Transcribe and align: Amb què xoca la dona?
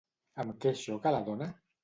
Amb 0.43 0.55
què 0.65 0.73
xoca 0.85 1.13
la 1.19 1.21
dona? 1.29 1.53